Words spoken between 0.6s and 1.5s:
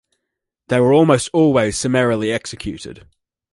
They were almost